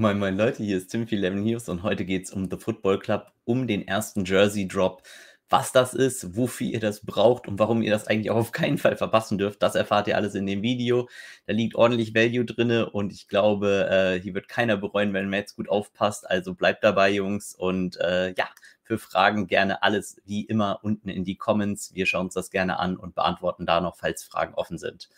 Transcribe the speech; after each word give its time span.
Moin, 0.00 0.16
moin 0.16 0.36
Leute, 0.36 0.62
hier 0.62 0.76
ist 0.76 0.92
Timothy 0.92 1.16
Lemon 1.16 1.42
News 1.42 1.68
und 1.68 1.82
heute 1.82 2.04
geht 2.04 2.26
es 2.26 2.30
um 2.30 2.48
The 2.48 2.56
Football 2.56 3.00
Club, 3.00 3.32
um 3.42 3.66
den 3.66 3.88
ersten 3.88 4.24
Jersey 4.24 4.68
Drop. 4.68 5.02
Was 5.48 5.72
das 5.72 5.92
ist, 5.92 6.36
wofür 6.36 6.68
ihr 6.68 6.78
das 6.78 7.04
braucht 7.04 7.48
und 7.48 7.58
warum 7.58 7.82
ihr 7.82 7.90
das 7.90 8.06
eigentlich 8.06 8.30
auch 8.30 8.36
auf 8.36 8.52
keinen 8.52 8.78
Fall 8.78 8.96
verpassen 8.96 9.38
dürft, 9.38 9.60
das 9.60 9.74
erfahrt 9.74 10.06
ihr 10.06 10.14
alles 10.14 10.36
in 10.36 10.46
dem 10.46 10.62
Video. 10.62 11.08
Da 11.46 11.52
liegt 11.52 11.74
ordentlich 11.74 12.14
Value 12.14 12.44
drin 12.44 12.84
und 12.84 13.12
ich 13.12 13.26
glaube, 13.26 13.88
äh, 13.90 14.22
hier 14.22 14.34
wird 14.34 14.46
keiner 14.48 14.76
bereuen, 14.76 15.12
wenn 15.14 15.32
jetzt 15.32 15.56
gut 15.56 15.68
aufpasst. 15.68 16.30
Also 16.30 16.54
bleibt 16.54 16.84
dabei, 16.84 17.10
Jungs. 17.10 17.52
Und 17.52 17.96
äh, 17.96 18.32
ja, 18.36 18.48
für 18.84 18.98
Fragen 18.98 19.48
gerne 19.48 19.82
alles 19.82 20.22
wie 20.24 20.44
immer 20.44 20.78
unten 20.84 21.08
in 21.08 21.24
die 21.24 21.34
Comments. 21.34 21.92
Wir 21.92 22.06
schauen 22.06 22.26
uns 22.26 22.34
das 22.34 22.52
gerne 22.52 22.78
an 22.78 22.96
und 22.96 23.16
beantworten 23.16 23.66
da 23.66 23.80
noch, 23.80 23.96
falls 23.96 24.22
Fragen 24.22 24.54
offen 24.54 24.78
sind. 24.78 25.08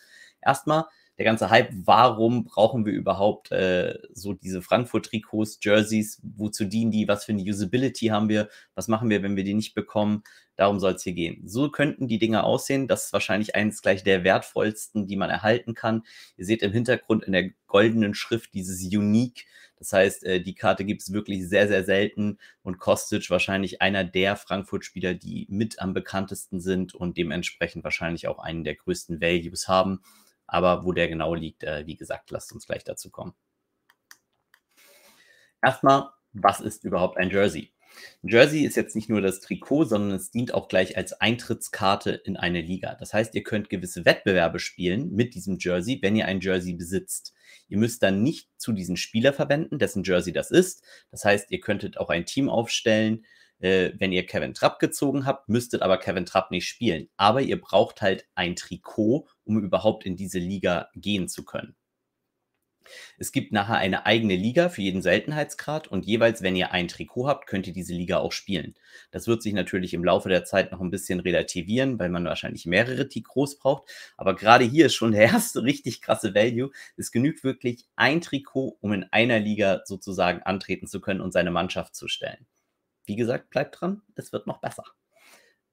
Erstmal 0.41 0.85
der 1.21 1.29
ganze 1.29 1.51
Hype, 1.51 1.69
warum 1.85 2.45
brauchen 2.45 2.83
wir 2.83 2.93
überhaupt 2.93 3.51
äh, 3.51 3.99
so 4.11 4.33
diese 4.33 4.63
Frankfurt-Trikots, 4.63 5.59
Jerseys, 5.61 6.19
wozu 6.23 6.65
dienen 6.65 6.89
die, 6.89 7.07
was 7.07 7.25
für 7.25 7.31
eine 7.31 7.43
Usability 7.43 8.07
haben 8.07 8.27
wir, 8.27 8.49
was 8.73 8.87
machen 8.87 9.07
wir, 9.11 9.21
wenn 9.21 9.35
wir 9.35 9.43
die 9.43 9.53
nicht 9.53 9.75
bekommen, 9.75 10.23
darum 10.55 10.79
soll 10.79 10.93
es 10.93 11.03
hier 11.03 11.13
gehen. 11.13 11.43
So 11.45 11.69
könnten 11.69 12.07
die 12.07 12.17
Dinge 12.17 12.43
aussehen, 12.43 12.87
das 12.87 13.05
ist 13.05 13.13
wahrscheinlich 13.13 13.55
eines 13.55 13.83
gleich 13.83 14.03
der 14.03 14.23
wertvollsten, 14.23 15.05
die 15.05 15.15
man 15.15 15.29
erhalten 15.29 15.75
kann. 15.75 16.01
Ihr 16.37 16.45
seht 16.45 16.63
im 16.63 16.71
Hintergrund 16.71 17.23
in 17.23 17.33
der 17.33 17.51
goldenen 17.67 18.15
Schrift 18.15 18.55
dieses 18.55 18.83
Unique, 18.83 19.45
das 19.77 19.93
heißt, 19.93 20.23
äh, 20.23 20.41
die 20.41 20.55
Karte 20.55 20.85
gibt 20.85 21.03
es 21.03 21.13
wirklich 21.13 21.47
sehr, 21.47 21.67
sehr 21.67 21.83
selten 21.83 22.39
und 22.63 22.79
Kostic 22.79 23.29
wahrscheinlich 23.29 23.79
einer 23.79 24.03
der 24.03 24.35
Frankfurt-Spieler, 24.37 25.13
die 25.13 25.45
mit 25.49 25.79
am 25.79 25.93
bekanntesten 25.93 26.59
sind 26.59 26.95
und 26.95 27.17
dementsprechend 27.17 27.83
wahrscheinlich 27.83 28.27
auch 28.27 28.39
einen 28.39 28.63
der 28.63 28.75
größten 28.75 29.21
Values 29.21 29.67
haben. 29.67 30.01
Aber 30.51 30.83
wo 30.83 30.91
der 30.91 31.07
genau 31.07 31.33
liegt, 31.33 31.63
äh, 31.63 31.87
wie 31.87 31.95
gesagt, 31.95 32.29
lasst 32.29 32.51
uns 32.51 32.67
gleich 32.67 32.83
dazu 32.83 33.09
kommen. 33.09 33.33
Erstmal, 35.63 36.09
was 36.33 36.59
ist 36.59 36.83
überhaupt 36.83 37.17
ein 37.17 37.29
Jersey? 37.29 37.71
Ein 38.21 38.27
Jersey 38.27 38.65
ist 38.65 38.75
jetzt 38.75 38.93
nicht 38.93 39.07
nur 39.07 39.21
das 39.21 39.39
Trikot, 39.39 39.85
sondern 39.85 40.11
es 40.11 40.29
dient 40.29 40.53
auch 40.53 40.67
gleich 40.67 40.97
als 40.97 41.13
Eintrittskarte 41.13 42.11
in 42.11 42.35
eine 42.35 42.59
Liga. 42.59 42.95
Das 42.95 43.13
heißt, 43.13 43.33
ihr 43.33 43.43
könnt 43.43 43.69
gewisse 43.69 44.03
Wettbewerbe 44.03 44.59
spielen 44.59 45.13
mit 45.13 45.35
diesem 45.35 45.57
Jersey, 45.57 45.99
wenn 46.01 46.17
ihr 46.17 46.25
ein 46.25 46.41
Jersey 46.41 46.73
besitzt. 46.73 47.33
Ihr 47.69 47.77
müsst 47.77 48.03
dann 48.03 48.21
nicht 48.21 48.49
zu 48.57 48.73
diesen 48.73 48.97
Spieler 48.97 49.31
verwenden, 49.31 49.79
dessen 49.79 50.03
Jersey 50.03 50.33
das 50.33 50.51
ist. 50.51 50.83
Das 51.11 51.23
heißt, 51.23 51.49
ihr 51.51 51.61
könntet 51.61 51.97
auch 51.97 52.09
ein 52.09 52.25
Team 52.25 52.49
aufstellen, 52.49 53.25
äh, 53.61 53.91
wenn 53.97 54.11
ihr 54.11 54.25
Kevin 54.25 54.53
Trapp 54.53 54.79
gezogen 54.79 55.25
habt, 55.25 55.49
müsstet 55.49 55.81
aber 55.81 55.97
Kevin 55.97 56.25
Trapp 56.25 56.51
nicht 56.51 56.67
spielen. 56.67 57.09
Aber 57.17 57.41
ihr 57.41 57.59
braucht 57.59 58.01
halt 58.01 58.27
ein 58.35 58.55
Trikot, 58.55 59.27
um 59.43 59.59
überhaupt 59.59 60.05
in 60.05 60.15
diese 60.15 60.39
Liga 60.39 60.89
gehen 60.95 61.27
zu 61.27 61.45
können. 61.45 61.75
Es 63.17 63.31
gibt 63.31 63.51
nachher 63.51 63.77
eine 63.77 64.05
eigene 64.05 64.35
Liga 64.35 64.69
für 64.69 64.81
jeden 64.81 65.01
Seltenheitsgrad 65.01 65.87
und 65.87 66.05
jeweils, 66.05 66.41
wenn 66.41 66.55
ihr 66.55 66.71
ein 66.71 66.87
Trikot 66.87 67.27
habt, 67.27 67.47
könnt 67.47 67.67
ihr 67.67 67.73
diese 67.73 67.93
Liga 67.93 68.17
auch 68.17 68.31
spielen. 68.31 68.75
Das 69.11 69.27
wird 69.27 69.41
sich 69.41 69.53
natürlich 69.53 69.93
im 69.93 70.03
Laufe 70.03 70.29
der 70.29 70.45
Zeit 70.45 70.71
noch 70.71 70.81
ein 70.81 70.91
bisschen 70.91 71.19
relativieren, 71.19 71.99
weil 71.99 72.09
man 72.09 72.25
wahrscheinlich 72.25 72.65
mehrere 72.65 73.07
Trikots 73.07 73.57
braucht. 73.57 73.89
Aber 74.17 74.35
gerade 74.35 74.65
hier 74.65 74.87
ist 74.87 74.95
schon 74.95 75.11
der 75.11 75.21
erste 75.21 75.63
richtig 75.63 76.01
krasse 76.01 76.33
Value. 76.33 76.71
Es 76.97 77.11
genügt 77.11 77.43
wirklich 77.43 77.85
ein 77.95 78.21
Trikot, 78.21 78.77
um 78.81 78.93
in 78.93 79.05
einer 79.11 79.39
Liga 79.39 79.81
sozusagen 79.85 80.41
antreten 80.43 80.87
zu 80.87 81.01
können 81.01 81.21
und 81.21 81.31
seine 81.31 81.51
Mannschaft 81.51 81.95
zu 81.95 82.07
stellen. 82.07 82.45
Wie 83.11 83.17
gesagt, 83.17 83.49
bleibt 83.49 83.81
dran, 83.81 84.01
es 84.15 84.31
wird 84.31 84.47
noch 84.47 84.61
besser. 84.61 84.85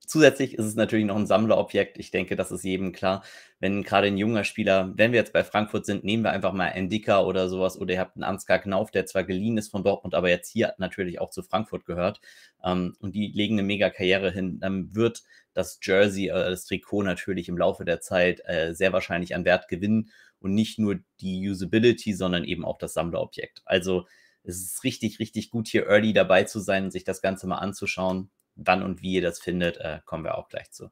Zusätzlich 0.05 0.55
ist 0.55 0.65
es 0.65 0.75
natürlich 0.75 1.05
noch 1.05 1.15
ein 1.15 1.29
Sammlerobjekt. 1.29 1.99
Ich 2.01 2.11
denke, 2.11 2.35
das 2.35 2.51
ist 2.51 2.65
jedem 2.65 2.91
klar. 2.91 3.23
Wenn 3.61 3.85
gerade 3.85 4.09
ein 4.09 4.19
junger 4.19 4.43
Spieler, 4.43 4.93
wenn 4.97 5.13
wir 5.13 5.21
jetzt 5.21 5.33
bei 5.33 5.45
Frankfurt 5.45 5.87
sind, 5.87 6.03
nehmen 6.03 6.25
wir 6.25 6.33
einfach 6.33 6.53
mal 6.53 6.71
Endika 6.71 7.23
oder 7.23 7.49
sowas 7.49 7.79
oder 7.81 7.95
ihr 7.95 8.01
habt 8.01 8.17
einen 8.17 8.25
Ansgar 8.25 8.59
Knauf, 8.59 8.91
der 8.91 9.07
zwar 9.07 9.23
geliehen 9.23 9.57
ist 9.57 9.71
von 9.71 9.85
Dortmund, 9.85 10.17
aber 10.17 10.29
jetzt 10.29 10.51
hier 10.51 10.75
natürlich 10.79 11.21
auch 11.21 11.31
zu 11.31 11.45
Frankfurt 11.45 11.85
gehört 11.85 12.21
ähm, 12.65 12.97
und 12.99 13.15
die 13.15 13.29
legen 13.29 13.55
eine 13.55 13.63
mega 13.63 13.89
Karriere 13.89 14.33
hin, 14.33 14.59
dann 14.59 14.97
wird 14.97 15.23
das 15.55 15.79
Jersey, 15.81 16.27
äh, 16.27 16.51
das 16.51 16.65
Trikot 16.65 17.05
natürlich 17.05 17.49
im 17.49 17.57
Laufe 17.57 17.85
der 17.85 18.01
Zeit 18.01 18.41
äh, 18.47 18.75
sehr 18.75 18.93
wahrscheinlich 18.93 19.37
an 19.37 19.45
Wert 19.45 19.69
gewinnen 19.69 20.11
und 20.41 20.55
nicht 20.55 20.81
nur 20.81 20.99
die 21.21 21.49
Usability, 21.49 22.15
sondern 22.15 22.43
eben 22.43 22.65
auch 22.65 22.79
das 22.79 22.95
Sammlerobjekt. 22.95 23.63
Also 23.65 24.07
es 24.49 24.63
ist 24.63 24.85
richtig, 24.85 25.19
richtig 25.19 25.51
gut, 25.51 25.69
hier 25.69 25.87
early 25.87 26.13
dabei 26.13 26.45
zu 26.45 26.59
sein 26.59 26.91
sich 26.91 27.05
das 27.05 27.21
Ganze 27.21 27.47
mal 27.47 27.59
anzuschauen. 27.59 28.31
Wann 28.55 28.83
und 28.83 29.03
wie 29.03 29.13
ihr 29.13 29.23
das 29.23 29.39
findet, 29.39 29.77
äh, 29.77 30.01
kommen 30.05 30.25
wir 30.25 30.37
auch 30.37 30.49
gleich 30.49 30.71
zu. 30.73 30.91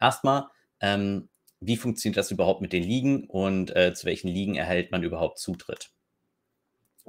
Erstmal, 0.00 0.48
ähm, 0.80 1.28
wie 1.60 1.76
funktioniert 1.76 2.16
das 2.16 2.30
überhaupt 2.30 2.62
mit 2.62 2.72
den 2.72 2.82
Ligen 2.82 3.28
und 3.28 3.74
äh, 3.76 3.92
zu 3.94 4.06
welchen 4.06 4.28
Ligen 4.28 4.54
erhält 4.56 4.90
man 4.90 5.02
überhaupt 5.02 5.38
Zutritt? 5.38 5.90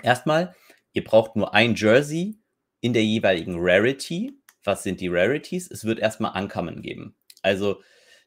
Erstmal, 0.04 0.56
ihr 0.94 1.04
braucht 1.04 1.36
nur 1.36 1.54
ein 1.54 1.76
Jersey 1.76 2.40
in 2.82 2.94
der 2.94 3.04
jeweiligen 3.04 3.56
Rarity. 3.58 4.34
Was 4.64 4.84
sind 4.84 5.02
die 5.02 5.08
Rarities? 5.08 5.72
Es 5.72 5.86
wird 5.86 6.00
erstmal 6.00 6.40
Uncommon 6.40 6.82
geben. 6.82 7.16
Also, 7.42 7.82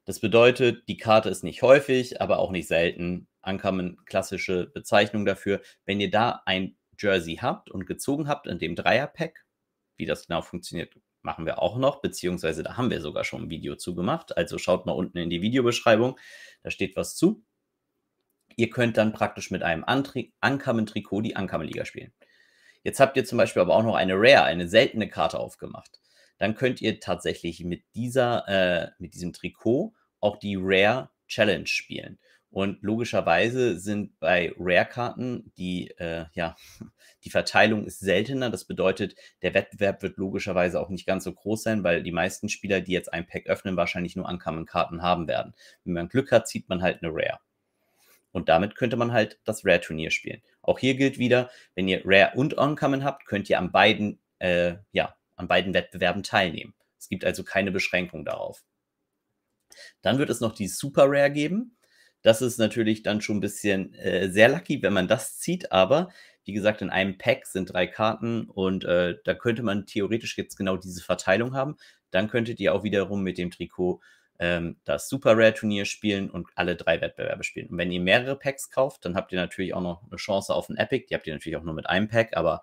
das 0.05 0.21
bedeutet, 0.21 0.89
die 0.89 0.97
Karte 0.97 1.29
ist 1.29 1.45
nicht 1.45 1.63
häufig, 1.63 2.21
aber 2.21 2.39
auch 2.39 2.51
nicht 2.51 2.67
selten. 2.67 3.29
Uncommon, 3.43 3.99
klassische 4.05 4.67
Bezeichnung 4.67 5.25
dafür. 5.25 5.61
Wenn 5.85 6.01
ihr 6.01 6.11
da 6.11 6.43
ein 6.47 6.77
Jersey 6.99 7.37
habt 7.37 7.71
und 7.71 7.87
gezogen 7.87 8.29
habt 8.29 8.47
in 8.47 8.59
dem 8.59 8.77
Dreierpack, 8.77 9.45
wie 9.97 10.07
das 10.07 10.27
genau 10.27 10.43
funktioniert, 10.43 10.95
machen 11.23 11.47
wir 11.47 11.61
auch 11.61 11.79
noch, 11.79 12.01
beziehungsweise 12.01 12.63
da 12.63 12.77
haben 12.77 12.91
wir 12.91 13.01
sogar 13.01 13.25
schon 13.25 13.45
ein 13.45 13.51
Video 13.51 13.77
zu 13.77 13.95
gemacht. 13.95 14.37
Also 14.37 14.59
schaut 14.59 14.87
mal 14.87 14.93
unten 14.93 15.19
in 15.19 15.31
die 15.31 15.43
Videobeschreibung, 15.43 16.19
da 16.63 16.71
steht 16.71 16.97
was 16.97 17.17
zu. 17.17 17.45
Ihr 18.57 18.71
könnt 18.71 18.97
dann 18.97 19.13
praktisch 19.13 19.51
mit 19.51 19.63
einem 19.63 19.85
Uncommon-Trikot 19.85 21.23
die 21.23 21.35
Uncommon-Liga 21.35 21.85
spielen. 21.85 22.13
Jetzt 22.85 23.01
habt 23.01 23.17
ihr 23.17 23.25
zum 23.25 23.39
Beispiel 23.39 23.63
aber 23.63 23.77
auch 23.77 23.85
noch 23.85 23.95
eine 23.95 24.15
Rare, 24.17 24.45
eine 24.45 24.69
seltene 24.69 25.09
Karte 25.09 25.39
aufgemacht. 25.39 26.01
Dann 26.39 26.55
könnt 26.55 26.83
ihr 26.83 26.99
tatsächlich 27.01 27.65
mit 27.65 27.85
dieser, 27.95 28.49
äh, 28.49 28.91
mit 28.99 29.15
diesem 29.15 29.33
Trikot 29.33 29.95
auch 30.21 30.37
die 30.39 30.57
Rare 30.59 31.11
Challenge 31.29 31.67
spielen. 31.67 32.19
Und 32.53 32.83
logischerweise 32.83 33.79
sind 33.79 34.21
bei 34.21 34.53
Rare-Karten 34.59 35.53
die, 35.57 35.91
äh, 35.97 36.27
ja, 36.35 36.55
die 37.25 37.31
Verteilung 37.31 37.87
ist 37.87 38.01
seltener. 38.01 38.51
Das 38.51 38.67
bedeutet, 38.67 39.17
der 39.41 39.55
Wettbewerb 39.55 40.03
wird 40.03 40.19
logischerweise 40.19 40.79
auch 40.79 40.91
nicht 40.91 41.07
ganz 41.07 41.25
so 41.25 41.33
groß 41.33 41.63
sein, 41.63 41.83
weil 41.83 42.03
die 42.03 42.13
meisten 42.13 42.51
Spieler, 42.51 42.83
die 42.83 42.93
jetzt 42.93 43.11
ein 43.11 43.27
Pack 43.27 43.47
öffnen, 43.47 43.79
wahrscheinlich 43.79 44.17
nur 44.17 44.29
Uncommon-Karten 44.29 45.01
haben 45.01 45.29
werden. 45.29 45.55
Wenn 45.85 45.95
man 45.95 46.09
Glück 46.11 46.31
hat, 46.31 46.47
zieht 46.47 46.69
man 46.69 46.83
halt 46.83 47.03
eine 47.03 47.11
Rare. 47.11 47.41
Und 48.33 48.51
damit 48.51 48.75
könnte 48.75 48.97
man 48.97 49.13
halt 49.13 49.41
das 49.45 49.65
Rare-Turnier 49.65 50.11
spielen. 50.11 50.43
Auch 50.61 50.79
hier 50.79 50.95
gilt 50.95 51.19
wieder, 51.19 51.51
wenn 51.75 51.89
ihr 51.89 52.03
Rare 52.05 52.33
und 52.37 52.53
Uncommon 52.53 53.03
habt, 53.03 53.25
könnt 53.25 53.49
ihr 53.49 53.59
an 53.59 53.73
beiden, 53.73 54.19
äh, 54.41 54.75
ja, 54.93 55.17
an 55.37 55.49
beiden 55.49 55.73
Wettbewerben 55.73 56.23
teilnehmen. 56.23 56.75
Es 56.99 57.09
gibt 57.09 57.25
also 57.25 57.45
keine 57.45 57.71
Beschränkung 57.71 58.27
darauf. 58.27 58.63
Dann 60.03 60.19
wird 60.19 60.29
es 60.29 60.41
noch 60.41 60.53
die 60.53 60.69
Super 60.69 61.05
Rare 61.07 61.31
geben. 61.31 61.77
Das 62.23 62.41
ist 62.41 62.59
natürlich 62.59 63.03
dann 63.03 63.21
schon 63.21 63.39
ein 63.39 63.41
bisschen 63.41 63.95
äh, 63.95 64.31
sehr 64.31 64.49
lucky, 64.49 64.83
wenn 64.83 64.93
man 64.93 65.09
das 65.09 65.39
zieht, 65.39 65.73
aber 65.73 66.11
wie 66.45 66.53
gesagt, 66.53 66.83
in 66.83 66.91
einem 66.91 67.19
Pack 67.19 67.47
sind 67.47 67.73
drei 67.73 67.87
Karten 67.87 68.47
und 68.47 68.85
äh, 68.85 69.17
da 69.25 69.35
könnte 69.35 69.63
man 69.63 69.87
theoretisch 69.87 70.37
jetzt 70.37 70.57
genau 70.57 70.77
diese 70.77 71.03
Verteilung 71.03 71.55
haben. 71.55 71.77
Dann 72.11 72.29
könntet 72.29 72.59
ihr 72.61 72.75
auch 72.75 72.83
wiederum 72.83 73.23
mit 73.23 73.39
dem 73.39 73.51
Trikot 73.51 74.01
ähm, 74.39 74.77
das 74.85 75.09
Super 75.09 75.37
Rare 75.37 75.55
Turnier 75.55 75.85
spielen 75.85 76.31
und 76.31 76.49
alle 76.57 76.75
drei 76.75 77.01
Wettbewerbe 77.01 77.45
spielen. 77.45 77.69
Und 77.69 77.79
wenn 77.79 77.93
ihr 77.93 78.01
mehrere 78.01 78.37
Packs 78.37 78.71
kauft, 78.71 79.05
dann 79.05 79.15
habt 79.15 79.33
ihr 79.33 79.39
natürlich 79.39 79.73
auch 79.75 79.81
noch 79.81 80.03
eine 80.03 80.17
Chance 80.17 80.53
auf 80.53 80.69
ein 80.69 80.77
Epic. 80.77 81.07
Die 81.09 81.15
habt 81.15 81.27
ihr 81.27 81.33
natürlich 81.33 81.57
auch 81.57 81.63
nur 81.63 81.75
mit 81.75 81.89
einem 81.89 82.09
Pack, 82.09 82.37
aber 82.37 82.63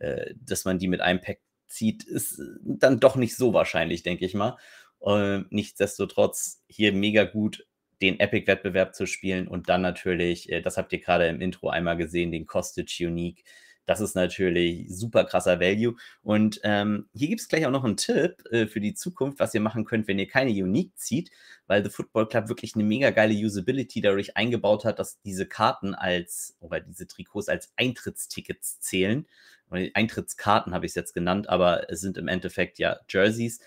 äh, 0.00 0.34
dass 0.38 0.66
man 0.66 0.78
die 0.78 0.88
mit 0.88 1.00
einem 1.00 1.20
Pack 1.20 1.40
zieht, 1.66 2.04
ist 2.04 2.40
dann 2.62 3.00
doch 3.00 3.16
nicht 3.16 3.36
so 3.36 3.54
wahrscheinlich, 3.54 4.02
denke 4.02 4.26
ich 4.26 4.34
mal. 4.34 4.58
Äh, 5.00 5.40
nichtsdestotrotz 5.48 6.62
hier 6.68 6.92
mega 6.92 7.24
gut 7.24 7.66
den 8.02 8.20
Epic-Wettbewerb 8.20 8.94
zu 8.94 9.06
spielen 9.06 9.48
und 9.48 9.68
dann 9.68 9.82
natürlich, 9.82 10.50
äh, 10.50 10.60
das 10.60 10.76
habt 10.76 10.92
ihr 10.92 11.00
gerade 11.00 11.26
im 11.28 11.40
Intro 11.40 11.68
einmal 11.68 11.96
gesehen, 11.96 12.32
den 12.32 12.46
Costage 12.46 13.06
Unique. 13.06 13.44
Das 13.86 14.00
ist 14.00 14.14
natürlich 14.14 14.86
super 14.88 15.24
krasser 15.24 15.60
Value. 15.60 15.96
Und 16.22 16.60
ähm, 16.64 17.08
hier 17.14 17.28
gibt 17.28 17.42
es 17.42 17.48
gleich 17.48 17.66
auch 17.66 17.70
noch 17.70 17.84
einen 17.84 17.98
Tipp 17.98 18.42
äh, 18.50 18.66
für 18.66 18.80
die 18.80 18.94
Zukunft, 18.94 19.38
was 19.40 19.54
ihr 19.54 19.60
machen 19.60 19.84
könnt, 19.84 20.08
wenn 20.08 20.18
ihr 20.18 20.26
keine 20.26 20.50
Unique 20.50 20.96
zieht, 20.96 21.30
weil 21.66 21.84
The 21.84 21.90
Football 21.90 22.28
Club 22.28 22.48
wirklich 22.48 22.74
eine 22.74 22.84
mega 22.84 23.10
geile 23.10 23.34
Usability 23.34 24.00
dadurch 24.00 24.36
eingebaut 24.36 24.84
hat, 24.84 24.98
dass 24.98 25.20
diese 25.20 25.46
Karten 25.46 25.94
als 25.94 26.56
oder 26.60 26.80
diese 26.80 27.06
Trikots 27.06 27.48
als 27.48 27.72
Eintrittstickets 27.76 28.80
zählen. 28.80 29.26
Eintrittskarten 29.70 30.72
habe 30.72 30.86
ich 30.86 30.90
es 30.90 30.96
jetzt 30.96 31.14
genannt, 31.14 31.48
aber 31.48 31.90
es 31.90 32.00
sind 32.00 32.16
im 32.16 32.28
Endeffekt 32.28 32.78
ja 32.78 33.00
Jerseys 33.08 33.60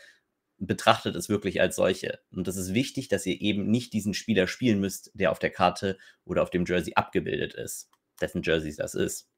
betrachtet 0.59 1.15
es 1.15 1.29
wirklich 1.29 1.61
als 1.61 1.75
solche. 1.75 2.19
Und 2.31 2.47
das 2.47 2.57
ist 2.57 2.73
wichtig, 2.73 3.07
dass 3.07 3.25
ihr 3.25 3.39
eben 3.41 3.69
nicht 3.69 3.93
diesen 3.93 4.13
Spieler 4.13 4.47
spielen 4.47 4.79
müsst, 4.79 5.11
der 5.13 5.31
auf 5.31 5.39
der 5.39 5.51
Karte 5.51 5.97
oder 6.25 6.43
auf 6.43 6.49
dem 6.49 6.65
Jersey 6.65 6.93
abgebildet 6.95 7.53
ist, 7.53 7.89
dessen 8.21 8.41
Jersey 8.43 8.75
das 8.75 8.95
ist. 8.95 9.29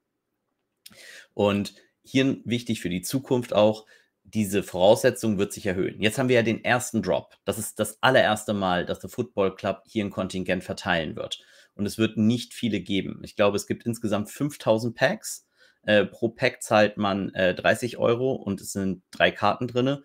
Und 1.34 1.74
hier 2.04 2.38
wichtig 2.46 2.82
für 2.82 2.90
die 2.90 3.02
Zukunft 3.02 3.54
auch, 3.54 3.86
diese 4.24 4.64
Voraussetzung 4.64 5.38
wird 5.38 5.54
sich 5.54 5.66
erhöhen. 5.66 6.02
Jetzt 6.02 6.18
haben 6.18 6.30
wir 6.30 6.36
ja 6.36 6.44
den 6.44 6.64
ersten 6.64 7.02
Drop. 7.02 7.36
Das 7.46 7.58
ist 7.58 7.80
das 7.80 8.02
allererste 8.02 8.54
Mal, 8.54 8.86
dass 8.86 9.00
der 9.00 9.10
Football 9.10 9.56
Club 9.56 9.82
hier 9.88 10.06
ein 10.06 10.12
Kontingent 10.12 10.64
verteilen 10.64 11.16
wird. 11.16 11.40
und 11.76 11.86
es 11.86 11.98
wird 11.98 12.18
nicht 12.18 12.54
viele 12.54 12.82
geben. 12.82 13.22
Ich 13.24 13.38
glaube, 13.38 13.56
es 13.56 13.66
gibt 13.66 13.86
insgesamt 13.86 14.30
5000 14.30 14.96
Packs. 14.96 15.48
Äh, 15.84 16.06
pro 16.06 16.28
Pack 16.28 16.62
zahlt 16.62 16.98
man 16.98 17.34
äh, 17.34 17.56
30 17.56 17.98
Euro 17.98 18.34
und 18.34 18.60
es 18.60 18.74
sind 18.74 19.02
drei 19.12 19.32
Karten 19.32 19.68
drin. 19.68 20.04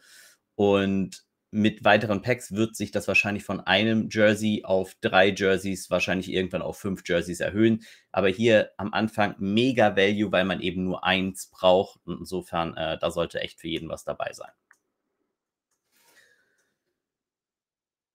Und 0.56 1.24
mit 1.54 1.84
weiteren 1.84 2.20
Packs 2.20 2.52
wird 2.52 2.74
sich 2.74 2.90
das 2.90 3.06
wahrscheinlich 3.06 3.44
von 3.44 3.60
einem 3.60 4.08
Jersey 4.10 4.62
auf 4.64 4.96
drei 5.00 5.28
Jerseys, 5.28 5.88
wahrscheinlich 5.88 6.28
irgendwann 6.28 6.62
auf 6.62 6.78
fünf 6.78 7.02
Jerseys 7.06 7.38
erhöhen. 7.38 7.84
Aber 8.10 8.28
hier 8.28 8.72
am 8.76 8.92
Anfang 8.92 9.36
mega 9.38 9.96
Value, 9.96 10.32
weil 10.32 10.44
man 10.44 10.60
eben 10.60 10.82
nur 10.82 11.04
eins 11.04 11.46
braucht. 11.50 12.00
Und 12.06 12.18
insofern, 12.18 12.76
äh, 12.76 12.98
da 12.98 13.12
sollte 13.12 13.40
echt 13.40 13.60
für 13.60 13.68
jeden 13.68 13.88
was 13.88 14.02
dabei 14.02 14.32
sein. 14.32 14.50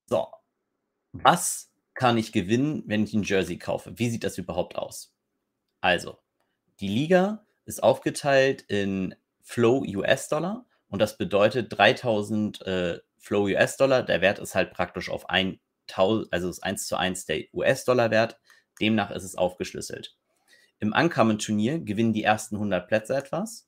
So, 0.07 0.27
was 1.13 1.71
kann 1.93 2.17
ich 2.17 2.33
gewinnen, 2.33 2.83
wenn 2.87 3.03
ich 3.05 3.13
ein 3.13 3.23
Jersey 3.23 3.57
kaufe? 3.57 3.97
Wie 3.97 4.09
sieht 4.09 4.25
das 4.25 4.37
überhaupt 4.37 4.75
aus? 4.75 5.13
Also, 5.79 6.19
die 6.81 6.89
Liga 6.89 7.45
ist 7.65 7.83
aufgeteilt 7.83 8.63
in 8.63 9.15
Flow 9.41 9.85
US-Dollar 9.85 10.65
und 10.89 10.99
das 10.99 11.17
bedeutet 11.17 11.77
3000 11.77 12.61
äh, 12.65 12.99
Flow 13.17 13.43
US-Dollar. 13.43 14.03
Der 14.03 14.21
Wert 14.21 14.39
ist 14.39 14.55
halt 14.55 14.71
praktisch 14.71 15.09
auf 15.09 15.29
1000, 15.29 15.59
also 16.31 16.49
ist 16.49 16.63
1 16.63 16.87
zu 16.87 16.97
1 16.97 17.25
der 17.25 17.43
US-Dollar-Wert. 17.53 18.39
Demnach 18.81 19.11
ist 19.11 19.23
es 19.23 19.35
aufgeschlüsselt. 19.35 20.15
Im 20.79 20.93
Uncommon-Turnier 20.93 21.79
gewinnen 21.79 22.13
die 22.13 22.23
ersten 22.23 22.55
100 22.55 22.87
Plätze 22.87 23.15
etwas. 23.15 23.67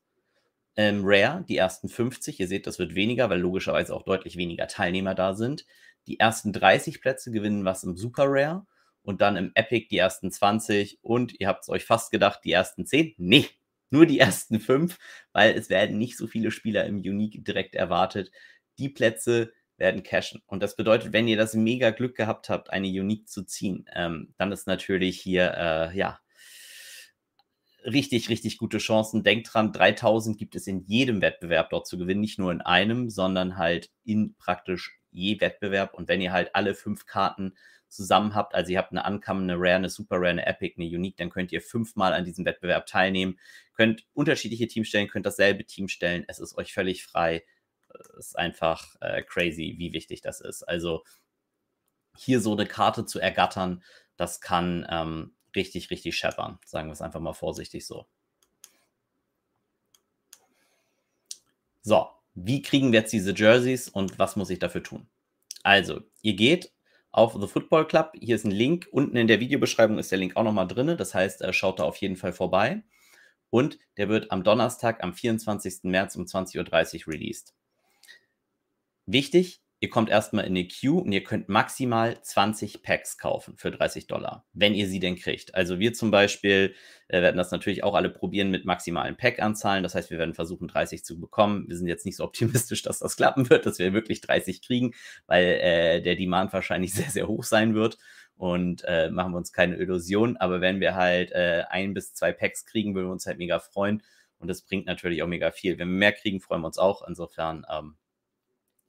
Im 0.75 1.01
Rare 1.03 1.44
die 1.47 1.57
ersten 1.57 1.89
50. 1.89 2.39
Ihr 2.39 2.47
seht, 2.47 2.65
das 2.65 2.79
wird 2.79 2.95
weniger, 2.95 3.29
weil 3.29 3.39
logischerweise 3.39 3.94
auch 3.94 4.03
deutlich 4.03 4.38
weniger 4.38 4.68
Teilnehmer 4.68 5.13
da 5.13 5.33
sind. 5.33 5.65
Die 6.07 6.19
ersten 6.19 6.53
30 6.53 7.01
Plätze 7.01 7.31
gewinnen 7.31 7.65
was 7.65 7.83
im 7.83 7.97
Super 7.97 8.25
Rare 8.27 8.65
und 9.03 9.21
dann 9.21 9.35
im 9.35 9.51
Epic 9.53 9.88
die 9.91 9.97
ersten 9.97 10.31
20 10.31 11.00
und 11.01 11.39
ihr 11.39 11.47
habt 11.47 11.63
es 11.63 11.69
euch 11.69 11.83
fast 11.83 12.12
gedacht, 12.12 12.39
die 12.45 12.53
ersten 12.53 12.85
10? 12.85 13.15
Nee, 13.18 13.47
nur 13.92 14.06
die 14.06 14.20
ersten 14.20 14.60
5, 14.60 14.98
weil 15.34 15.54
es 15.54 15.70
werden 15.70 15.98
nicht 15.98 16.18
so 16.18 16.28
viele 16.28 16.52
Spieler 16.52 16.86
im 16.86 16.98
Unique 16.98 17.44
direkt 17.44 17.76
erwartet 17.76 18.32
die 18.82 18.90
Plätze 18.90 19.54
werden 19.78 20.04
cashen. 20.04 20.42
Und 20.46 20.62
das 20.62 20.76
bedeutet, 20.76 21.14
wenn 21.14 21.28
ihr 21.28 21.38
das 21.38 21.54
mega 21.54 21.92
Glück 21.92 22.16
gehabt 22.16 22.50
habt, 22.50 22.70
eine 22.72 22.88
Unique 22.88 23.28
zu 23.30 23.44
ziehen, 23.44 23.86
ähm, 23.94 24.34
dann 24.38 24.52
ist 24.52 24.68
natürlich 24.68 25.20
hier, 25.20 25.54
äh, 25.56 25.98
ja, 25.98 26.20
richtig, 27.84 28.30
richtig 28.30 28.58
gute 28.60 28.78
Chancen. 28.78 29.24
Denkt 29.24 29.52
dran, 29.52 29.72
3000 29.72 30.38
gibt 30.38 30.56
es 30.56 30.68
in 30.68 30.84
jedem 30.86 31.22
Wettbewerb 31.22 31.72
dort 31.72 31.88
zu 31.88 31.98
gewinnen, 31.98 32.22
nicht 32.22 32.38
nur 32.38 32.52
in 32.52 32.62
einem, 32.62 33.10
sondern 33.10 33.58
halt 33.58 33.90
in 34.04 34.36
praktisch 34.38 35.00
je 35.10 35.40
Wettbewerb. 35.42 35.96
Und 35.96 36.08
wenn 36.08 36.22
ihr 36.22 36.32
halt 36.32 36.56
alle 36.56 36.76
fünf 36.76 37.08
Karten 37.08 37.56
zusammen 37.92 38.34
habt, 38.36 38.56
also 38.56 38.72
ihr 38.72 38.78
habt 38.78 38.92
eine 38.92 39.04
Uncommon, 39.04 39.50
eine 39.50 39.60
Rare, 39.60 39.76
eine 39.76 39.90
Super 39.90 40.18
Rare, 40.18 40.30
eine 40.30 40.46
Epic, 40.46 40.76
eine 40.78 40.88
Unique, 40.88 41.18
dann 41.18 41.30
könnt 41.30 41.52
ihr 41.52 41.62
fünfmal 41.62 42.14
an 42.14 42.26
diesem 42.26 42.46
Wettbewerb 42.46 42.86
teilnehmen, 42.86 43.40
könnt 43.76 44.06
unterschiedliche 44.14 44.68
Teams 44.68 44.88
stellen, 44.88 45.08
könnt 45.08 45.26
dasselbe 45.26 45.66
Team 45.66 45.88
stellen. 45.88 46.26
Es 46.28 46.40
ist 46.40 46.58
euch 46.58 46.74
völlig 46.74 47.04
frei 47.04 47.44
ist 48.18 48.38
einfach 48.38 48.96
äh, 49.02 49.24
crazy, 49.24 49.76
wie 49.78 49.94
wichtig 49.94 50.22
das 50.22 50.42
ist. 50.42 50.64
Also 50.64 51.04
hier 52.16 52.42
so 52.42 52.54
eine 52.54 52.66
Karte 52.66 53.06
zu 53.06 53.20
ergattern, 53.20 53.84
das 54.18 54.42
kann 54.42 54.86
ähm, 54.90 55.36
richtig, 55.56 55.90
richtig 55.90 56.18
scheppern. 56.18 56.60
Sagen 56.66 56.88
wir 56.90 56.94
es 56.94 57.02
einfach 57.02 57.20
mal 57.20 57.34
vorsichtig 57.34 57.86
so. 57.86 58.08
So, 61.82 62.10
wie 62.36 62.62
kriegen 62.62 62.92
wir 62.92 63.00
jetzt 63.00 63.14
diese 63.14 63.34
Jerseys 63.36 63.90
und 63.90 64.20
was 64.20 64.36
muss 64.36 64.50
ich 64.50 64.60
dafür 64.60 64.84
tun? 64.84 65.08
Also, 65.64 66.02
ihr 66.22 66.36
geht 66.36 66.72
auf 67.12 67.34
The 67.40 67.48
Football 67.48 67.88
Club. 67.88 68.13
Hier 68.19 68.36
ist 68.36 68.46
ein 68.46 68.52
Link. 68.52 68.88
Unten 68.92 69.18
in 69.18 69.28
der 69.28 69.40
Videobeschreibung 69.40 70.00
ist 70.00 70.12
der 70.12 70.18
Link 70.18 70.36
auch 70.36 70.44
nochmal 70.44 70.68
drin. 70.68 70.96
Das 70.98 71.13
heißt, 71.13 71.42
äh, 71.42 71.54
schaut 71.54 71.80
da 71.80 71.84
auf 71.84 71.98
jeden 71.98 72.16
Fall 72.16 72.34
vorbei. 72.34 72.84
Und 73.50 73.80
der 73.98 74.08
wird 74.08 74.31
am 74.31 74.44
Donnerstag, 74.44 75.04
am 75.04 75.13
24. 75.13 75.84
März 75.84 76.16
um 76.16 76.24
20.30 76.24 77.08
Uhr 77.08 77.13
released. 77.13 77.54
Wichtig, 79.06 79.62
ihr 79.81 79.89
kommt 79.89 80.10
erstmal 80.10 80.45
in 80.45 80.51
eine 80.51 80.68
Queue 80.68 81.01
und 81.01 81.12
ihr 81.12 81.24
könnt 81.24 81.50
maximal 81.50 82.22
20 82.22 82.83
Packs 82.83 83.18
kaufen 83.18 83.57
für 83.57 83.72
30 83.72 84.06
Dollar, 84.06 84.45
wenn 84.54 84.75
ihr 84.75 84.88
sie 84.88 85.00
denn 85.00 85.16
kriegt. 85.16 85.56
Also 85.56 85.80
wir 85.80 85.94
zum 85.94 86.12
Beispiel 86.12 86.75
äh, 87.07 87.19
werden 87.24 87.38
das 87.38 87.50
natürlich 87.50 87.83
auch 87.83 87.95
alle 87.95 88.12
probieren 88.12 88.51
mit 88.51 88.63
maximalen 88.63 89.18
Pack-Anzahlen. 89.18 89.81
Das 89.81 89.95
heißt, 89.95 90.12
wir 90.12 90.19
werden 90.19 90.36
versuchen, 90.36 90.68
30 90.68 91.04
zu 91.04 91.19
bekommen. 91.19 91.66
Wir 91.68 91.78
sind 91.78 91.88
jetzt 91.88 92.06
nicht 92.06 92.16
so 92.16 92.24
optimistisch, 92.24 92.81
dass 92.83 93.00
das 93.00 93.18
klappen 93.18 93.50
wird, 93.50 93.66
dass 93.66 93.80
wir 93.80 93.92
wirklich 93.92 94.22
30 94.22 94.62
kriegen, 94.62 94.94
weil 95.25 95.45
äh, 95.45 96.01
der 96.04 96.16
Demand 96.16 96.54
wahrscheinlich 96.54 96.94
sehr, 96.94 97.10
sehr 97.10 97.28
hoch 97.28 97.44
sein 97.44 97.74
wird. 97.74 97.98
Und 98.36 98.83
äh, 98.86 99.10
machen 99.10 99.33
wir 99.33 99.38
uns 99.38 99.51
keine 99.51 99.78
Illusion. 99.78 100.38
Aber 100.38 100.62
wenn 100.62 100.80
wir 100.80 100.94
halt 100.94 101.31
äh, 101.31 101.63
ein 101.69 101.95
bis 101.95 102.13
zwei 102.13 102.31
Packs 102.31 102.66
kriegen, 102.66 102.94
würden 102.94 103.07
wir 103.07 103.13
uns 103.13 103.25
halt 103.25 103.39
mega 103.39 103.57
freuen. 103.57 104.04
Und 104.38 104.48
das 104.48 104.62
bringt 104.62 104.86
natürlich 104.86 105.24
auch 105.24 105.28
mega 105.28 105.51
viel. 105.51 105.80
Wenn 105.80 105.89
wir 105.89 105.98
mehr 105.98 106.13
kriegen, 106.13 106.39
freuen 106.39 106.62
wir 106.62 106.68
uns 106.68 106.78
auch. 106.78 107.07
Insofern 107.07 107.66
ähm, 107.72 107.95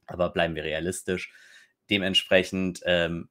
aber 0.07 0.31
bleiben 0.31 0.55
wir 0.55 0.65
realistisch. 0.65 1.33
Dementsprechend 1.91 2.81
ähm, 2.85 3.29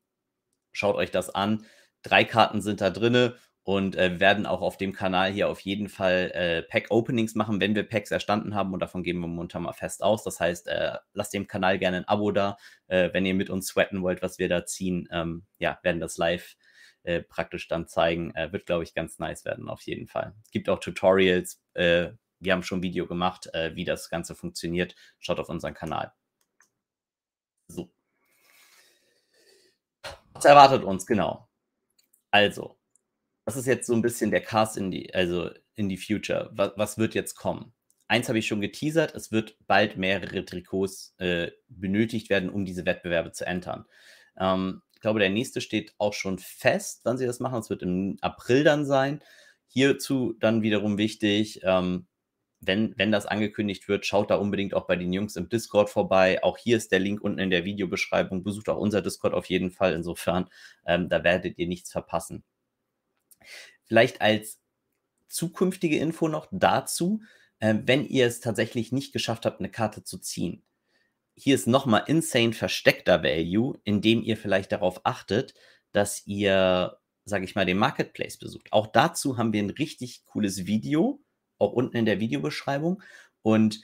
schaut 0.71 0.95
euch 0.95 1.11
das 1.11 1.29
an. 1.29 1.65
Drei 2.03 2.23
Karten 2.23 2.61
sind 2.61 2.81
da 2.81 2.89
drin 2.89 3.33
und 3.63 3.95
äh, 3.95 4.19
werden 4.19 4.45
auch 4.45 4.61
auf 4.61 4.77
dem 4.77 4.91
Kanal 4.91 5.31
hier 5.31 5.47
auf 5.47 5.59
jeden 5.59 5.87
Fall 5.87 6.31
äh, 6.33 6.63
Pack-Openings 6.63 7.35
machen, 7.35 7.61
wenn 7.61 7.75
wir 7.75 7.83
Packs 7.83 8.11
erstanden 8.11 8.55
haben 8.55 8.73
und 8.73 8.79
davon 8.79 9.03
gehen 9.03 9.19
wir 9.19 9.27
momentan 9.27 9.63
mal 9.63 9.73
fest 9.73 10.03
aus. 10.03 10.23
Das 10.23 10.39
heißt, 10.39 10.67
äh, 10.67 10.97
lasst 11.13 11.33
dem 11.33 11.47
Kanal 11.47 11.77
gerne 11.77 11.97
ein 11.97 12.07
Abo 12.07 12.31
da, 12.31 12.57
äh, 12.87 13.09
wenn 13.13 13.25
ihr 13.25 13.35
mit 13.35 13.49
uns 13.49 13.67
sweaten 13.67 14.01
wollt, 14.01 14.21
was 14.21 14.39
wir 14.39 14.49
da 14.49 14.65
ziehen. 14.65 15.07
Ähm, 15.11 15.45
ja, 15.59 15.79
werden 15.83 16.01
das 16.01 16.17
live 16.17 16.55
äh, 17.03 17.21
praktisch 17.21 17.67
dann 17.67 17.87
zeigen. 17.87 18.33
Äh, 18.35 18.51
wird, 18.51 18.65
glaube 18.65 18.83
ich, 18.83 18.95
ganz 18.95 19.19
nice 19.19 19.45
werden, 19.45 19.69
auf 19.69 19.81
jeden 19.83 20.07
Fall. 20.07 20.33
Es 20.43 20.51
gibt 20.51 20.67
auch 20.69 20.79
Tutorials. 20.79 21.61
wir 21.73 22.53
haben 22.53 22.63
schon 22.63 22.79
ein 22.79 22.83
Video 22.83 23.05
gemacht, 23.05 23.49
wie 23.73 23.85
das 23.85 24.09
Ganze 24.09 24.33
funktioniert. 24.35 24.95
Schaut 25.19 25.39
auf 25.39 25.49
unseren 25.49 25.75
Kanal. 25.75 26.11
So. 27.67 27.91
Was 30.41 30.49
erwartet 30.49 30.83
uns 30.83 31.05
genau? 31.05 31.47
Also, 32.31 32.75
das 33.45 33.57
ist 33.57 33.67
jetzt 33.67 33.85
so 33.85 33.93
ein 33.93 34.01
bisschen 34.01 34.31
der 34.31 34.41
Cast 34.41 34.75
in 34.75 34.89
die, 34.89 35.13
also 35.13 35.51
in 35.75 35.87
die 35.87 35.97
Future. 35.97 36.49
Was, 36.53 36.71
was 36.77 36.97
wird 36.97 37.13
jetzt 37.13 37.35
kommen? 37.35 37.73
Eins 38.07 38.27
habe 38.27 38.39
ich 38.39 38.47
schon 38.47 38.59
geteasert, 38.59 39.13
es 39.13 39.31
wird 39.31 39.55
bald 39.67 39.97
mehrere 39.97 40.43
Trikots 40.43 41.13
äh, 41.19 41.51
benötigt 41.69 42.31
werden, 42.31 42.49
um 42.49 42.65
diese 42.65 42.87
Wettbewerbe 42.87 43.33
zu 43.33 43.45
entern. 43.45 43.85
Ähm, 44.35 44.81
ich 44.95 45.01
glaube, 45.01 45.19
der 45.19 45.29
nächste 45.29 45.61
steht 45.61 45.93
auch 45.99 46.13
schon 46.13 46.39
fest, 46.39 47.01
wann 47.03 47.19
sie 47.19 47.27
das 47.27 47.39
machen. 47.39 47.59
Es 47.59 47.69
wird 47.69 47.83
im 47.83 48.17
April 48.21 48.63
dann 48.63 48.83
sein. 48.83 49.21
Hierzu 49.67 50.33
dann 50.39 50.63
wiederum 50.63 50.97
wichtig, 50.97 51.59
ähm, 51.61 52.07
wenn, 52.61 52.93
wenn 52.97 53.11
das 53.11 53.25
angekündigt 53.25 53.87
wird, 53.87 54.05
schaut 54.05 54.29
da 54.29 54.35
unbedingt 54.35 54.75
auch 54.75 54.85
bei 54.85 54.95
den 54.95 55.11
Jungs 55.11 55.35
im 55.35 55.49
Discord 55.49 55.89
vorbei. 55.89 56.43
Auch 56.43 56.59
hier 56.59 56.77
ist 56.77 56.91
der 56.91 56.99
Link 56.99 57.21
unten 57.21 57.39
in 57.39 57.49
der 57.49 57.65
Videobeschreibung. 57.65 58.43
Besucht 58.43 58.69
auch 58.69 58.77
unser 58.77 59.01
Discord 59.01 59.33
auf 59.33 59.47
jeden 59.47 59.71
Fall. 59.71 59.93
Insofern, 59.93 60.47
ähm, 60.85 61.09
da 61.09 61.23
werdet 61.23 61.57
ihr 61.57 61.67
nichts 61.67 61.91
verpassen. 61.91 62.43
Vielleicht 63.83 64.21
als 64.21 64.61
zukünftige 65.27 65.97
Info 65.97 66.27
noch 66.27 66.47
dazu, 66.51 67.21
äh, 67.59 67.75
wenn 67.83 68.05
ihr 68.05 68.27
es 68.27 68.41
tatsächlich 68.41 68.91
nicht 68.91 69.11
geschafft 69.11 69.47
habt, 69.47 69.59
eine 69.59 69.71
Karte 69.71 70.03
zu 70.03 70.19
ziehen. 70.19 70.63
Hier 71.35 71.55
ist 71.55 71.65
nochmal 71.65 72.03
insane 72.05 72.53
versteckter 72.53 73.23
Value, 73.23 73.79
indem 73.83 74.21
ihr 74.21 74.37
vielleicht 74.37 74.71
darauf 74.71 75.01
achtet, 75.03 75.55
dass 75.93 76.27
ihr, 76.27 76.99
sage 77.25 77.45
ich 77.45 77.55
mal, 77.55 77.65
den 77.65 77.77
Marketplace 77.77 78.37
besucht. 78.37 78.71
Auch 78.71 78.85
dazu 78.85 79.37
haben 79.39 79.51
wir 79.51 79.63
ein 79.63 79.71
richtig 79.71 80.25
cooles 80.27 80.67
Video 80.67 81.23
auch 81.61 81.73
unten 81.73 81.97
in 81.97 82.05
der 82.05 82.19
Videobeschreibung. 82.19 83.01
Und 83.41 83.81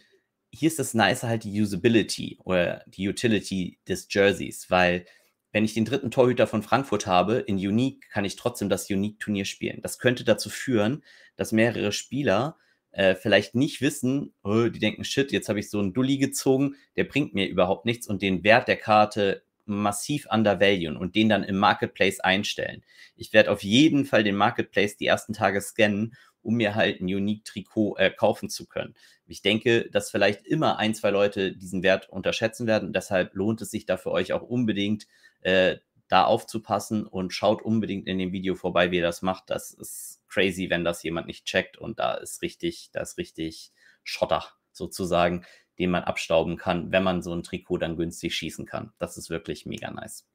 hier 0.49 0.67
ist 0.67 0.79
das 0.79 0.93
Nice 0.93 1.23
halt 1.23 1.43
die 1.43 1.61
Usability 1.61 2.39
oder 2.43 2.83
die 2.87 3.07
Utility 3.07 3.79
des 3.87 4.07
Jerseys, 4.09 4.69
weil 4.69 5.05
wenn 5.51 5.65
ich 5.65 5.73
den 5.73 5.85
dritten 5.85 6.11
Torhüter 6.11 6.47
von 6.47 6.61
Frankfurt 6.61 7.07
habe, 7.07 7.35
in 7.35 7.55
Unique 7.55 8.09
kann 8.09 8.25
ich 8.25 8.35
trotzdem 8.35 8.69
das 8.69 8.89
Unique-Turnier 8.89 9.45
spielen. 9.45 9.81
Das 9.81 9.97
könnte 9.97 10.23
dazu 10.23 10.49
führen, 10.49 11.03
dass 11.35 11.51
mehrere 11.51 11.91
Spieler 11.91 12.57
äh, 12.91 13.15
vielleicht 13.15 13.55
nicht 13.55 13.81
wissen, 13.81 14.33
oh, 14.43 14.67
die 14.67 14.79
denken, 14.79 15.03
shit, 15.03 15.31
jetzt 15.31 15.49
habe 15.49 15.59
ich 15.59 15.69
so 15.69 15.79
einen 15.79 15.93
Dulli 15.93 16.17
gezogen, 16.17 16.75
der 16.95 17.05
bringt 17.05 17.33
mir 17.33 17.47
überhaupt 17.47 17.85
nichts 17.85 18.07
und 18.07 18.21
den 18.21 18.43
Wert 18.43 18.67
der 18.67 18.77
Karte 18.77 19.43
massiv 19.67 20.27
undervaluen 20.31 20.97
und 20.97 21.15
den 21.15 21.29
dann 21.29 21.43
im 21.43 21.57
Marketplace 21.57 22.19
einstellen. 22.19 22.83
Ich 23.15 23.33
werde 23.33 23.51
auf 23.51 23.63
jeden 23.63 24.05
Fall 24.05 24.23
den 24.23 24.35
Marketplace 24.35 24.97
die 24.97 25.07
ersten 25.07 25.33
Tage 25.33 25.61
scannen 25.61 26.15
um 26.47 26.55
mir 26.55 26.75
halt 26.75 27.01
ein 27.01 27.13
Unique-Trikot 27.13 27.97
äh, 27.97 28.09
kaufen 28.09 28.49
zu 28.49 28.67
können. 28.67 28.95
Ich 29.27 29.41
denke, 29.41 29.89
dass 29.91 30.09
vielleicht 30.09 30.47
immer 30.47 30.77
ein, 30.77 30.95
zwei 30.95 31.09
Leute 31.09 31.51
diesen 31.51 31.83
Wert 31.83 32.07
unterschätzen 32.07 32.67
werden. 32.67 32.93
Deshalb 32.93 33.35
lohnt 33.35 33.61
es 33.61 33.69
sich 33.69 33.85
da 33.85 33.97
für 33.97 34.11
euch 34.11 34.31
auch 34.31 34.43
unbedingt, 34.43 35.07
äh, 35.41 35.75
da 36.07 36.23
aufzupassen 36.23 37.05
und 37.05 37.33
schaut 37.33 37.61
unbedingt 37.61 38.07
in 38.07 38.17
dem 38.17 38.31
Video 38.31 38.55
vorbei, 38.55 38.91
wie 38.91 38.97
ihr 38.97 39.01
das 39.01 39.21
macht. 39.21 39.49
Das 39.49 39.73
ist 39.73 40.21
crazy, 40.29 40.69
wenn 40.69 40.85
das 40.85 41.03
jemand 41.03 41.27
nicht 41.27 41.43
checkt 41.43 41.77
und 41.77 41.99
da 41.99 42.13
ist 42.13 42.41
richtig, 42.41 42.91
da 42.93 43.01
ist 43.01 43.17
richtig 43.17 43.73
Schotter 44.05 44.45
sozusagen, 44.71 45.45
den 45.79 45.91
man 45.91 46.03
abstauben 46.03 46.57
kann, 46.57 46.91
wenn 46.91 47.03
man 47.03 47.21
so 47.21 47.33
ein 47.33 47.43
Trikot 47.43 47.77
dann 47.77 47.97
günstig 47.97 48.35
schießen 48.35 48.65
kann. 48.65 48.93
Das 48.97 49.17
ist 49.17 49.29
wirklich 49.29 49.65
mega 49.65 49.91
nice. 49.91 50.25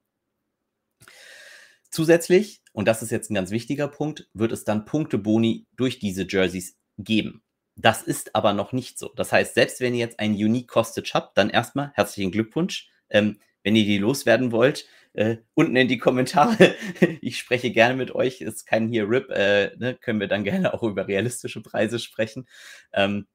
Zusätzlich 1.90 2.62
und 2.72 2.88
das 2.88 3.02
ist 3.02 3.10
jetzt 3.10 3.30
ein 3.30 3.34
ganz 3.34 3.50
wichtiger 3.50 3.88
Punkt, 3.88 4.28
wird 4.32 4.52
es 4.52 4.64
dann 4.64 4.84
Punkte-Boni 4.84 5.66
durch 5.76 5.98
diese 5.98 6.26
Jerseys 6.28 6.78
geben. 6.98 7.42
Das 7.76 8.02
ist 8.02 8.34
aber 8.34 8.52
noch 8.52 8.72
nicht 8.72 8.98
so. 8.98 9.10
Das 9.16 9.32
heißt, 9.32 9.54
selbst 9.54 9.80
wenn 9.80 9.94
ihr 9.94 10.00
jetzt 10.00 10.20
einen 10.20 10.34
Unique 10.34 10.68
Costage 10.68 11.10
habt, 11.14 11.38
dann 11.38 11.50
erstmal 11.50 11.92
herzlichen 11.94 12.30
Glückwunsch. 12.30 12.90
Ähm, 13.10 13.38
wenn 13.62 13.76
ihr 13.76 13.84
die 13.84 13.98
loswerden 13.98 14.52
wollt, 14.52 14.86
äh, 15.14 15.38
unten 15.54 15.76
in 15.76 15.88
die 15.88 15.98
Kommentare. 15.98 16.74
ich 17.20 17.38
spreche 17.38 17.70
gerne 17.70 17.94
mit 17.96 18.14
euch. 18.14 18.40
Ist 18.40 18.66
kein 18.66 18.88
hier 18.88 19.08
RIP. 19.08 19.30
Äh, 19.30 19.76
ne, 19.76 19.94
können 19.94 20.20
wir 20.20 20.28
dann 20.28 20.44
gerne 20.44 20.74
auch 20.74 20.82
über 20.82 21.06
realistische 21.06 21.62
Preise 21.62 21.98
sprechen. 21.98 22.46
Ähm, 22.92 23.26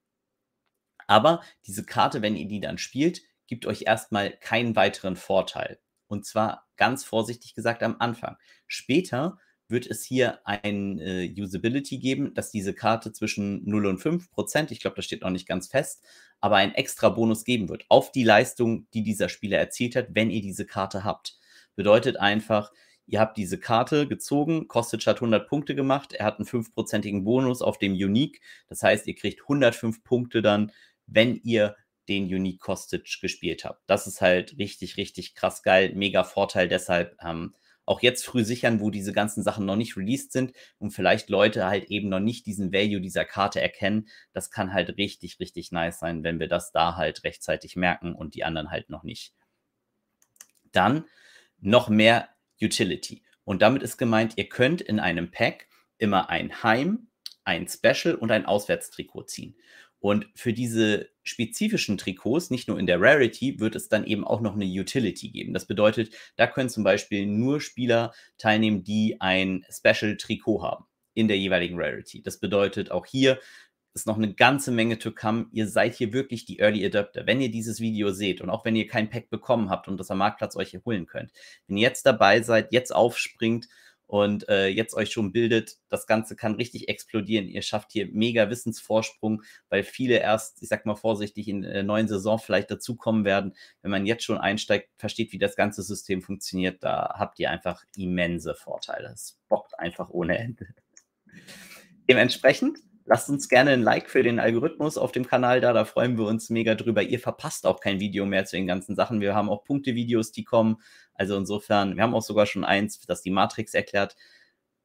aber 1.08 1.42
diese 1.66 1.86
Karte, 1.86 2.22
wenn 2.22 2.36
ihr 2.36 2.48
die 2.48 2.60
dann 2.60 2.78
spielt, 2.78 3.22
gibt 3.48 3.66
euch 3.66 3.84
erstmal 3.84 4.32
keinen 4.32 4.76
weiteren 4.76 5.16
Vorteil. 5.16 5.80
Und 6.08 6.26
zwar 6.26 6.68
ganz 6.76 7.04
vorsichtig 7.04 7.56
gesagt 7.56 7.84
am 7.84 7.96
Anfang. 8.00 8.38
Später 8.68 9.38
wird 9.70 9.88
es 9.88 10.04
hier 10.04 10.40
ein 10.46 11.00
äh, 11.00 11.34
Usability 11.38 11.98
geben, 11.98 12.34
dass 12.34 12.52
diese 12.52 12.74
Karte 12.74 13.12
zwischen 13.12 13.68
0 13.70 13.86
und 13.86 13.98
5 14.00 14.32
Prozent, 14.32 14.72
ich 14.72 14.80
glaube, 14.80 14.96
das 14.96 15.06
steht 15.06 15.22
noch 15.22 15.30
nicht 15.30 15.48
ganz 15.48 15.68
fest, 15.68 16.06
aber 16.40 16.58
einen 16.58 16.74
extra 16.74 17.10
Bonus 17.10 17.44
geben 17.44 17.68
wird 17.68 17.86
auf 17.90 18.12
die 18.12 18.24
Leistung, 18.24 18.88
die 18.94 19.04
dieser 19.04 19.28
Spieler 19.28 19.58
erzielt 19.58 19.96
hat, 19.96 20.08
wenn 20.12 20.30
ihr 20.30 20.42
diese 20.42 20.66
Karte 20.66 21.04
habt. 21.04 21.38
Bedeutet 21.76 22.18
einfach, 22.18 22.72
ihr 23.08 23.20
habt 23.20 23.38
diese 23.38 23.60
Karte 23.60 24.08
gezogen, 24.08 24.68
Kostic 24.68 25.06
hat 25.06 25.18
100 25.18 25.50
Punkte 25.50 25.76
gemacht, 25.76 26.14
er 26.14 26.26
hat 26.26 26.40
einen 26.40 26.48
5%igen 26.48 27.24
Bonus 27.24 27.62
auf 27.62 27.78
dem 27.78 27.94
Unique, 27.94 28.42
das 28.68 28.84
heißt, 28.84 29.08
ihr 29.08 29.16
kriegt 29.16 29.42
105 29.42 30.04
Punkte 30.04 30.42
dann, 30.42 30.72
wenn 31.08 31.36
ihr 31.44 31.76
den 32.08 32.26
Unique 32.26 32.60
Kostic 32.60 33.20
gespielt 33.22 33.66
habt. 33.66 33.82
Das 33.88 34.08
ist 34.08 34.22
halt 34.22 34.58
richtig, 34.58 34.98
richtig 34.98 35.36
krass 35.36 35.64
geil, 35.64 35.92
mega 35.94 36.24
Vorteil, 36.24 36.68
deshalb 36.68 37.18
ähm, 37.22 37.54
auch 37.88 38.02
jetzt 38.02 38.26
früh 38.26 38.44
sichern, 38.44 38.82
wo 38.82 38.92
diese 38.92 39.14
ganzen 39.14 39.44
Sachen 39.44 39.66
noch 39.66 39.78
nicht 39.78 39.96
released 39.96 40.34
sind 40.34 40.54
und 40.78 40.92
vielleicht 40.92 41.30
Leute 41.30 41.66
halt 41.66 41.86
eben 41.86 42.10
noch 42.10 42.20
nicht 42.20 42.46
diesen 42.46 42.74
Value 42.74 43.00
dieser 43.00 43.24
Karte 43.24 43.62
erkennen. 43.62 44.10
Das 44.34 44.52
kann 44.52 44.74
halt 44.74 44.98
richtig, 44.98 45.40
richtig 45.40 45.72
nice 45.72 46.00
sein, 46.00 46.24
wenn 46.24 46.40
wir 46.40 46.50
das 46.50 46.72
da 46.72 46.98
halt 46.98 47.24
rechtzeitig 47.24 47.78
merken 47.78 48.14
und 48.14 48.36
die 48.36 48.44
anderen 48.44 48.72
halt 48.72 48.90
noch 48.90 49.04
nicht. 49.04 49.34
Dann 50.74 51.06
noch 51.60 51.88
mehr 51.88 52.30
Utility. 52.62 53.24
Und 53.46 53.62
damit 53.62 53.84
ist 53.84 53.98
gemeint, 53.98 54.34
ihr 54.36 54.50
könnt 54.50 54.82
in 54.82 55.00
einem 55.00 55.32
Pack 55.32 55.70
immer 55.98 56.30
ein 56.30 56.64
Heim, 56.64 57.08
ein 57.46 57.68
Special 57.70 58.16
und 58.16 58.32
ein 58.32 58.46
Auswärtstrikot 58.46 59.24
ziehen. 59.24 59.56
Und 60.00 60.27
für 60.36 60.54
diese 60.54 61.10
spezifischen 61.24 61.98
Trikots, 61.98 62.50
nicht 62.50 62.68
nur 62.68 62.80
in 62.80 62.86
der 62.86 63.01
Rarity, 63.01 63.60
wird 63.60 63.75
es 63.75 63.89
dann 63.89 64.06
eben 64.06 64.24
auch 64.24 64.42
noch 64.42 64.54
eine 64.54 64.66
Utility 64.66 65.30
geben. 65.30 65.54
Das 65.54 65.66
bedeutet, 65.66 66.13
da 66.36 66.48
können 66.48 66.70
zum 66.70 66.84
Beispiel 66.84 67.25
nur 67.25 67.60
Spieler 67.60 68.13
teilnehmen, 68.38 68.84
die 68.84 69.20
ein 69.20 69.66
Special-Trikot 69.70 70.62
haben 70.62 70.86
in 71.13 71.27
der 71.27 71.38
jeweiligen 71.38 71.80
Rarity. 71.80 72.22
Das 72.22 72.39
bedeutet, 72.39 72.92
auch 72.92 73.06
hier 73.06 73.39
ist 73.98 74.06
noch 74.06 74.18
eine 74.18 74.34
ganze 74.34 74.72
Menge 74.72 75.00
to 75.00 75.12
come. 75.12 75.48
Ihr 75.51 75.68
seid 75.68 75.96
hier 75.96 76.13
wirklich 76.13 76.46
die 76.46 76.60
Early 76.60 76.86
Adapter. 76.86 77.25
Wenn 77.25 77.42
ihr 77.42 77.50
dieses 77.50 77.80
Video 77.80 78.12
seht 78.12 78.42
und 78.42 78.51
auch 78.51 78.63
wenn 78.63 78.75
ihr 78.75 78.86
kein 78.86 79.10
Pack 79.10 79.32
bekommen 79.32 79.72
habt 79.72 79.88
und 79.88 80.00
das 80.00 80.12
am 80.12 80.20
Marktplatz 80.20 80.56
euch 80.56 80.77
holen 80.86 81.08
könnt, 81.08 81.32
wenn 81.68 81.77
ihr 81.77 81.88
jetzt 81.88 82.06
dabei 82.06 82.42
seid, 82.44 82.72
jetzt 82.72 82.94
aufspringt 82.94 83.68
und 84.08 84.48
äh, 84.48 84.68
jetzt 84.68 84.96
euch 84.96 85.12
schon 85.12 85.34
bildet, 85.34 85.78
das 85.90 86.08
Ganze 86.08 86.36
kann 86.36 86.56
richtig 86.56 86.88
explodieren. 86.88 87.48
Ihr 87.48 87.62
schafft 87.62 87.92
hier 87.92 88.08
mega 88.08 88.50
Wissensvorsprung, 88.50 89.44
weil 89.70 89.84
viele 89.84 90.20
erst, 90.20 90.62
ich 90.64 90.70
sag 90.70 90.86
mal 90.86 90.96
vorsichtig, 90.96 91.50
in 91.50 91.62
der 91.62 91.84
neuen 91.84 92.08
Saison 92.08 92.40
vielleicht 92.40 92.72
dazukommen 92.72 93.26
werden. 93.26 93.54
Wenn 93.82 93.92
man 93.92 94.06
jetzt 94.06 94.24
schon 94.24 94.38
einsteigt, 94.38 94.90
versteht, 94.98 95.34
wie 95.34 95.40
das 95.40 95.58
ganze 95.58 95.84
System 95.84 96.22
funktioniert, 96.22 96.84
da 96.84 97.16
habt 97.20 97.38
ihr 97.40 97.52
einfach 97.52 97.84
immense 97.98 98.56
Vorteile. 98.56 99.10
Es 99.14 99.38
bockt 99.50 99.78
einfach 99.78 100.10
ohne 100.10 100.38
Ende. 100.38 100.68
Dementsprechend 102.10 102.80
lasst 103.08 103.30
uns 103.30 103.48
gerne 103.50 103.72
ein 103.72 103.82
Like 103.82 104.10
für 104.10 104.22
den 104.22 104.40
Algorithmus 104.40 104.98
auf 104.98 105.12
dem 105.12 105.26
Kanal 105.26 105.62
da, 105.62 105.74
da 105.74 105.86
freuen 105.86 106.18
wir 106.18 106.26
uns 106.26 106.50
mega 106.50 106.76
drüber. 106.76 107.02
Ihr 107.02 107.20
verpasst 107.20 107.66
auch 107.66 107.80
kein 107.80 108.00
Video 108.00 108.26
mehr 108.26 108.46
zu 108.46 108.58
den 108.58 108.68
ganzen 108.68 108.96
Sachen. 108.96 109.22
Wir 109.22 109.34
haben 109.34 109.50
auch 109.50 109.64
Punkte-Videos, 109.64 110.32
die 110.34 110.44
kommen. 110.44 110.82
Also 111.14 111.38
insofern, 111.38 111.96
wir 111.96 112.04
haben 112.04 112.14
auch 112.14 112.22
sogar 112.22 112.46
schon 112.46 112.66
eins, 112.66 113.00
das 113.00 113.22
die 113.22 113.32
Matrix 113.32 113.74
erklärt. 113.74 114.16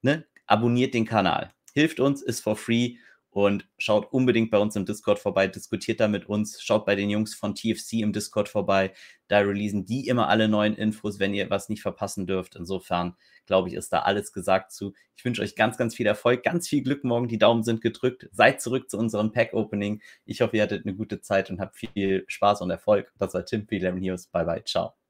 Ne? 0.02 0.24
Abonniert 0.46 0.94
den 0.94 1.04
Kanal. 1.04 1.52
Hilft 1.74 1.98
uns, 2.00 2.22
ist 2.22 2.40
for 2.40 2.56
free 2.56 2.96
und 3.32 3.66
schaut 3.78 4.12
unbedingt 4.12 4.50
bei 4.50 4.58
uns 4.58 4.76
im 4.76 4.84
Discord 4.84 5.18
vorbei, 5.18 5.48
diskutiert 5.48 6.00
da 6.00 6.06
mit 6.06 6.26
uns, 6.26 6.62
schaut 6.62 6.84
bei 6.84 6.94
den 6.94 7.08
Jungs 7.08 7.34
von 7.34 7.54
TFC 7.54 7.94
im 7.94 8.12
Discord 8.12 8.46
vorbei. 8.46 8.92
Da 9.28 9.38
releasen 9.38 9.86
die 9.86 10.06
immer 10.06 10.28
alle 10.28 10.48
neuen 10.48 10.74
Infos, 10.74 11.18
wenn 11.18 11.32
ihr 11.32 11.48
was 11.48 11.70
nicht 11.70 11.80
verpassen 11.80 12.26
dürft. 12.26 12.56
Insofern, 12.56 13.16
glaube 13.46 13.68
ich, 13.68 13.74
ist 13.74 13.90
da 13.90 14.00
alles 14.00 14.34
gesagt 14.34 14.70
zu. 14.70 14.92
Ich 15.16 15.24
wünsche 15.24 15.40
euch 15.40 15.56
ganz, 15.56 15.78
ganz 15.78 15.94
viel 15.94 16.06
Erfolg, 16.06 16.42
ganz 16.42 16.68
viel 16.68 16.82
Glück 16.82 17.04
morgen. 17.04 17.26
Die 17.26 17.38
Daumen 17.38 17.62
sind 17.62 17.80
gedrückt. 17.80 18.28
Seid 18.32 18.60
zurück 18.60 18.90
zu 18.90 18.98
unserem 18.98 19.32
Pack-Opening. 19.32 20.02
Ich 20.26 20.42
hoffe, 20.42 20.58
ihr 20.58 20.62
hattet 20.62 20.84
eine 20.84 20.94
gute 20.94 21.22
Zeit 21.22 21.48
und 21.48 21.58
habt 21.58 21.76
viel 21.76 22.24
Spaß 22.28 22.60
und 22.60 22.70
Erfolg. 22.70 23.12
Das 23.18 23.32
war 23.32 23.46
Tim, 23.46 23.66
Lemon 23.70 24.00
News. 24.00 24.26
Bye, 24.26 24.44
bye. 24.44 24.62
Ciao. 24.62 25.01